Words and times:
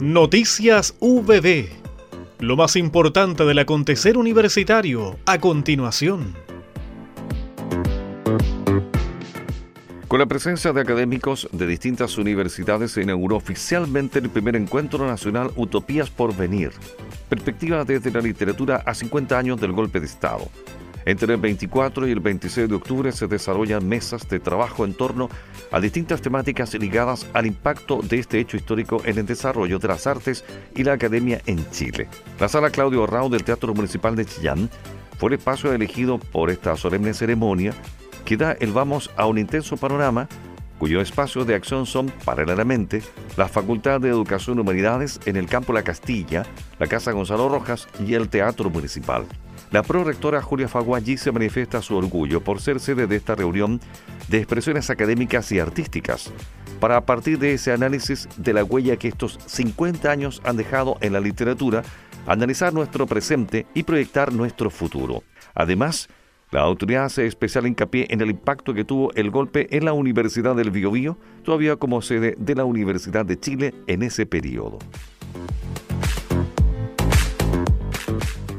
Noticias 0.00 0.94
VB. 1.00 1.70
Lo 2.40 2.54
más 2.54 2.76
importante 2.76 3.46
del 3.46 3.58
acontecer 3.58 4.18
universitario 4.18 5.18
a 5.24 5.38
continuación. 5.38 6.34
Con 10.06 10.20
la 10.20 10.26
presencia 10.26 10.74
de 10.74 10.82
académicos 10.82 11.48
de 11.50 11.66
distintas 11.66 12.18
universidades 12.18 12.92
se 12.92 13.02
inauguró 13.02 13.36
oficialmente 13.36 14.18
el 14.18 14.28
primer 14.28 14.54
encuentro 14.56 15.06
nacional 15.06 15.50
Utopías 15.56 16.10
por 16.10 16.36
Venir, 16.36 16.72
perspectiva 17.30 17.84
desde 17.84 18.10
la 18.10 18.20
literatura 18.20 18.82
a 18.84 18.92
50 18.92 19.38
años 19.38 19.58
del 19.58 19.72
golpe 19.72 19.98
de 19.98 20.06
Estado. 20.06 20.46
Entre 21.06 21.32
el 21.32 21.40
24 21.40 22.08
y 22.08 22.10
el 22.10 22.18
26 22.18 22.68
de 22.68 22.74
octubre 22.74 23.12
se 23.12 23.28
desarrollan 23.28 23.88
mesas 23.88 24.28
de 24.28 24.40
trabajo 24.40 24.84
en 24.84 24.92
torno 24.92 25.30
a 25.70 25.78
distintas 25.78 26.20
temáticas 26.20 26.74
ligadas 26.74 27.28
al 27.32 27.46
impacto 27.46 28.00
de 28.02 28.18
este 28.18 28.40
hecho 28.40 28.56
histórico 28.56 29.00
en 29.04 29.16
el 29.18 29.24
desarrollo 29.24 29.78
de 29.78 29.86
las 29.86 30.08
artes 30.08 30.44
y 30.74 30.82
la 30.82 30.94
academia 30.94 31.40
en 31.46 31.64
Chile. 31.70 32.08
La 32.40 32.48
sala 32.48 32.70
Claudio 32.70 33.06
Rao 33.06 33.28
del 33.28 33.44
Teatro 33.44 33.72
Municipal 33.72 34.16
de 34.16 34.26
Chillán 34.26 34.68
fue 35.16 35.30
el 35.30 35.38
espacio 35.38 35.72
elegido 35.72 36.18
por 36.18 36.50
esta 36.50 36.76
solemne 36.76 37.14
ceremonia 37.14 37.72
que 38.24 38.36
da 38.36 38.52
el 38.58 38.72
vamos 38.72 39.08
a 39.16 39.26
un 39.26 39.38
intenso 39.38 39.76
panorama 39.76 40.28
cuyo 40.78 41.00
espacio 41.00 41.44
de 41.44 41.54
acción 41.54 41.86
son, 41.86 42.12
paralelamente, 42.24 43.02
la 43.36 43.48
Facultad 43.48 44.00
de 44.00 44.08
Educación 44.08 44.58
y 44.58 44.60
Humanidades 44.60 45.20
en 45.26 45.36
el 45.36 45.46
Campo 45.46 45.72
La 45.72 45.82
Castilla, 45.82 46.44
la 46.78 46.86
Casa 46.86 47.12
Gonzalo 47.12 47.48
Rojas 47.48 47.88
y 48.04 48.14
el 48.14 48.28
Teatro 48.28 48.70
Municipal. 48.70 49.24
La 49.72 49.82
prorectora 49.82 50.40
Julia 50.42 50.68
Faguaggi 50.68 51.16
se 51.16 51.32
manifiesta 51.32 51.82
su 51.82 51.96
orgullo 51.96 52.42
por 52.42 52.60
ser 52.60 52.78
sede 52.78 53.06
de 53.06 53.16
esta 53.16 53.34
reunión 53.34 53.80
de 54.28 54.38
expresiones 54.38 54.90
académicas 54.90 55.50
y 55.50 55.58
artísticas, 55.58 56.32
para 56.78 56.96
a 56.96 57.06
partir 57.06 57.38
de 57.38 57.54
ese 57.54 57.72
análisis 57.72 58.28
de 58.36 58.52
la 58.52 58.62
huella 58.62 58.96
que 58.96 59.08
estos 59.08 59.38
50 59.46 60.10
años 60.10 60.40
han 60.44 60.56
dejado 60.56 60.98
en 61.00 61.12
la 61.12 61.20
literatura, 61.20 61.82
analizar 62.26 62.72
nuestro 62.72 63.06
presente 63.06 63.66
y 63.74 63.82
proyectar 63.82 64.32
nuestro 64.32 64.70
futuro. 64.70 65.22
Además, 65.54 66.08
la 66.52 66.60
autoridad 66.60 67.06
hace 67.06 67.26
especial 67.26 67.66
hincapié 67.66 68.06
en 68.10 68.20
el 68.20 68.30
impacto 68.30 68.72
que 68.72 68.84
tuvo 68.84 69.12
el 69.14 69.30
golpe 69.30 69.66
en 69.76 69.84
la 69.84 69.92
Universidad 69.92 70.54
del 70.54 70.70
Biobío, 70.70 71.18
todavía 71.42 71.76
como 71.76 72.02
sede 72.02 72.36
de 72.38 72.54
la 72.54 72.64
Universidad 72.64 73.26
de 73.26 73.38
Chile 73.38 73.74
en 73.88 74.02
ese 74.02 74.26
periodo. 74.26 74.78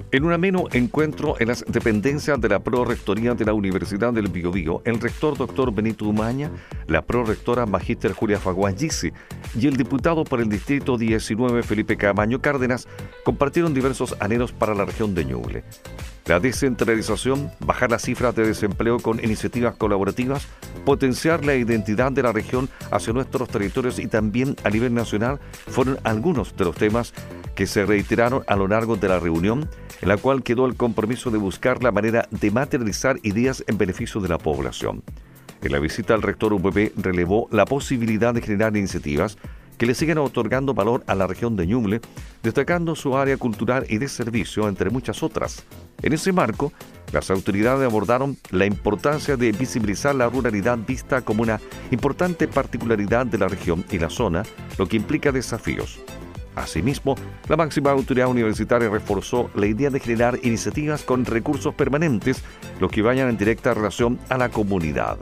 En 0.10 0.24
un 0.24 0.32
ameno 0.32 0.66
encuentro 0.72 1.36
en 1.38 1.50
las 1.50 1.66
dependencias 1.68 2.40
de 2.40 2.48
la 2.48 2.60
Prorectoría 2.60 3.34
de 3.34 3.44
la 3.44 3.52
Universidad 3.52 4.14
del 4.14 4.30
Biobío, 4.30 4.82
el 4.86 5.02
rector 5.02 5.38
doctor 5.38 5.74
Benito 5.74 6.06
Umaña, 6.06 6.50
la 6.88 7.02
prorectora 7.02 7.66
magíster 7.66 8.14
Julia 8.14 8.40
Faguangisi 8.40 9.12
y 9.60 9.68
el 9.68 9.76
diputado 9.76 10.24
por 10.24 10.40
el 10.40 10.48
Distrito 10.48 10.98
19 10.98 11.62
Felipe 11.62 11.98
Camaño 11.98 12.40
Cárdenas 12.40 12.88
compartieron 13.26 13.74
diversos 13.74 14.16
anhelos 14.22 14.54
para 14.54 14.74
la 14.74 14.86
región 14.86 15.14
de 15.14 15.26
Ñuble. 15.26 15.66
La 16.26 16.40
descentralización, 16.40 17.52
bajar 17.60 17.92
las 17.92 18.04
cifras 18.04 18.34
de 18.34 18.46
desempleo 18.46 19.00
con 19.00 19.22
iniciativas 19.22 19.76
colaborativas, 19.76 20.48
potenciar 20.86 21.44
la 21.44 21.56
identidad 21.56 22.14
de 22.14 22.24
la 22.24 22.32
región 22.32 22.70
hacia 22.92 23.12
nuestros 23.12 23.50
territorios 23.50 24.00
y 24.00 24.08
también 24.08 24.56
a 24.64 24.70
nivel 24.70 24.94
nacional 24.94 25.40
fueron 25.68 26.00
algunos 26.04 26.56
de 26.56 26.64
los 26.64 26.76
temas 26.76 27.14
que 27.58 27.66
se 27.66 27.88
reiteraron 27.88 28.44
a 28.46 28.56
lo 28.56 28.68
largo 28.68 28.98
de 28.98 29.10
la 29.10 29.20
reunión 29.20 29.68
en 30.02 30.10
la 30.10 30.18
cual 30.18 30.44
quedó 30.44 30.68
el 30.68 30.76
compromiso 30.76 31.32
de 31.32 31.40
buscar 31.40 31.82
la 31.82 31.92
manera 31.92 32.28
de 32.30 32.52
materializar 32.52 33.18
ideas 33.24 33.64
en 33.66 33.80
beneficio 33.80 34.22
de 34.22 34.30
la 34.30 34.38
población. 34.38 35.02
En 35.64 35.72
la 35.72 35.80
visita 35.80 36.14
al 36.14 36.22
rector 36.22 36.54
UPP 36.54 36.96
relevó 36.98 37.48
la 37.52 37.66
posibilidad 37.66 38.32
de 38.32 38.44
generar 38.44 38.78
iniciativas 38.78 39.40
que 39.80 39.88
le 39.88 39.96
sigan 39.96 40.20
otorgando 40.20 40.76
valor 40.76 41.04
a 41.08 41.16
la 41.16 41.26
región 41.26 41.56
de 41.56 41.66
Ñuble, 41.66 42.00
destacando 42.44 42.96
su 42.96 43.18
área 43.18 43.38
cultural 43.38 43.88
y 43.90 43.98
de 43.98 44.08
servicio, 44.08 44.70
entre 44.70 44.92
muchas 44.92 45.24
otras. 45.24 45.64
En 46.04 46.14
ese 46.14 46.32
marco, 46.32 46.72
las 47.12 47.32
autoridades 47.32 47.90
abordaron 47.90 48.38
la 48.52 48.68
importancia 48.68 49.36
de 49.36 49.52
visibilizar 49.52 50.14
la 50.14 50.30
ruralidad 50.30 50.78
vista 50.78 51.22
como 51.22 51.42
una 51.42 51.60
importante 51.90 52.48
particularidad 52.48 53.26
de 53.26 53.40
la 53.40 53.48
región 53.48 53.84
y 53.90 53.98
la 53.98 54.12
zona, 54.12 54.44
lo 54.78 54.88
que 54.88 54.98
implica 54.98 55.32
desafíos. 55.32 56.00
Asimismo, 56.58 57.16
la 57.48 57.56
máxima 57.56 57.92
autoridad 57.92 58.28
universitaria 58.28 58.90
reforzó 58.90 59.52
la 59.54 59.68
idea 59.68 59.92
de 59.92 60.00
generar 60.00 60.40
iniciativas 60.42 61.04
con 61.04 61.24
recursos 61.24 61.76
permanentes, 61.76 62.44
los 62.80 62.92
que 62.92 63.04
vayan 63.04 63.30
en 63.30 63.38
directa 63.38 63.76
relación 63.76 64.20
a 64.28 64.38
la 64.38 64.50
comunidad. 64.50 65.18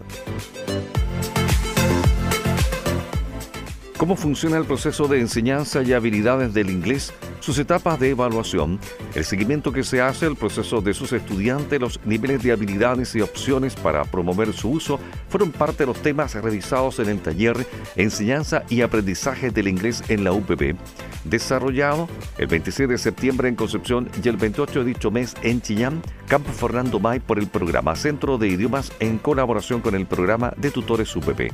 ¿Cómo 3.97 4.15
funciona 4.15 4.57
el 4.57 4.65
proceso 4.65 5.07
de 5.07 5.19
enseñanza 5.19 5.81
y 5.81 5.91
habilidades 5.91 6.53
del 6.53 6.69
inglés? 6.69 7.13
Sus 7.45 7.59
etapas 7.59 7.99
de 7.99 8.09
evaluación, 8.09 8.79
el 9.13 9.23
seguimiento 9.23 9.71
que 9.71 9.83
se 9.83 10.01
hace 10.01 10.25
al 10.25 10.35
proceso 10.35 10.81
de 10.81 10.95
sus 10.95 11.13
estudiantes, 11.13 11.79
los 11.79 11.99
niveles 12.03 12.41
de 12.41 12.51
habilidades 12.51 13.13
y 13.13 13.21
opciones 13.21 13.75
para 13.75 14.03
promover 14.03 14.51
su 14.51 14.71
uso, 14.71 14.99
fueron 15.29 15.51
parte 15.51 15.83
de 15.83 15.85
los 15.85 16.01
temas 16.01 16.33
revisados 16.33 16.97
en 16.97 17.07
el 17.07 17.19
taller 17.19 17.55
Enseñanza 17.95 18.63
y 18.67 18.81
Aprendizaje 18.81 19.51
del 19.51 19.67
Inglés 19.67 20.03
en 20.07 20.23
la 20.23 20.33
UPB, 20.33 20.75
desarrollado 21.23 22.09
el 22.39 22.47
26 22.47 22.89
de 22.89 22.97
septiembre 22.97 23.47
en 23.47 23.55
Concepción 23.55 24.09
y 24.23 24.27
el 24.27 24.37
28 24.37 24.79
de 24.79 24.85
dicho 24.85 25.11
mes 25.11 25.35
en 25.43 25.61
Chillán, 25.61 26.01
Campo 26.27 26.51
Fernando 26.51 26.99
May 26.99 27.19
por 27.19 27.37
el 27.37 27.45
programa 27.45 27.95
Centro 27.95 28.39
de 28.39 28.47
Idiomas 28.47 28.91
en 28.99 29.19
colaboración 29.19 29.81
con 29.81 29.93
el 29.93 30.07
programa 30.07 30.51
de 30.57 30.71
tutores 30.71 31.15
UPB. 31.15 31.51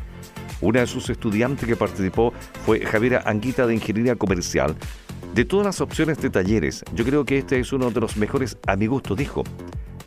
Una 0.62 0.80
de 0.81 0.88
sus 0.88 1.09
estudiantes 1.09 1.68
que 1.68 1.75
participó 1.75 2.31
fue 2.66 2.80
Javiera 2.85 3.24
Anguita 3.25 3.68
de 3.68 3.74
Ingeniería 3.74 4.16
Comercial, 4.16 4.78
de 5.34 5.46
todas 5.46 5.66
las 5.66 5.82
opciones 5.82 6.22
de 6.22 6.30
talleres, 6.30 6.84
yo 6.94 7.06
creo 7.06 7.26
que 7.26 7.38
este 7.38 7.59
es 7.59 7.72
uno 7.72 7.92
de 7.92 8.02
los 8.02 8.18
mejores 8.18 8.58
a 8.68 8.76
mi 8.76 8.88
gusto, 8.88 9.16
dijo, 9.16 9.44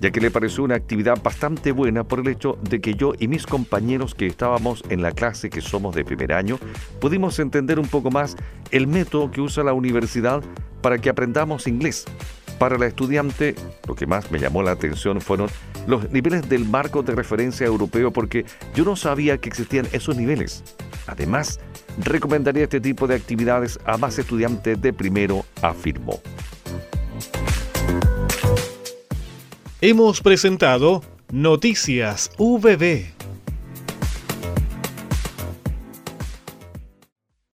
ya 0.01 0.11
que 0.11 0.21
le 0.21 0.31
pareció 0.31 0.65
una 0.65 0.75
actividad 0.75 1.23
bastante 1.23 1.73
buena 1.73 2.05
por 2.05 2.21
el 2.21 2.29
hecho 2.29 2.59
de 2.69 2.81
que 2.81 2.95
yo 2.95 3.13
y 3.19 3.29
mis 3.29 3.47
compañeros 3.47 4.15
que 4.15 4.27
estábamos 4.27 4.83
en 4.91 5.03
la 5.03 5.13
clase, 5.13 5.49
que 5.51 5.61
somos 5.61 5.95
de 5.95 6.05
primer 6.05 6.33
año, 6.33 6.59
pudimos 7.01 7.39
entender 7.39 7.79
un 7.79 7.89
poco 7.89 8.11
más 8.11 8.37
el 8.71 8.87
método 8.87 9.31
que 9.31 9.41
usa 9.41 9.65
la 9.65 9.73
universidad 9.73 10.43
para 10.83 10.99
que 10.99 11.09
aprendamos 11.09 11.67
inglés. 11.67 12.05
Para 12.59 12.79
la 12.79 12.87
estudiante, 12.87 13.55
lo 13.89 13.95
que 13.95 14.07
más 14.07 14.31
me 14.31 14.39
llamó 14.39 14.63
la 14.63 14.73
atención 14.73 15.21
fueron 15.21 15.49
los 15.87 16.11
niveles 16.11 16.49
del 16.49 16.65
marco 16.65 17.03
de 17.03 17.15
referencia 17.15 17.67
europeo 17.67 18.13
porque 18.13 18.45
yo 18.75 18.85
no 18.85 18.97
sabía 18.97 19.39
que 19.39 19.49
existían 19.49 19.87
esos 19.93 20.17
niveles. 20.17 20.63
Además, 21.07 21.61
recomendaría 21.99 22.65
este 22.65 22.81
tipo 22.81 23.07
de 23.07 23.15
actividades 23.15 23.79
a 23.85 23.97
más 23.99 24.19
estudiantes 24.19 24.81
de 24.81 24.93
primero, 24.93 25.45
afirmó. 25.63 26.21
Hemos 29.81 30.21
presentado 30.21 31.03
Noticias 31.31 32.31
VB. 32.39 33.14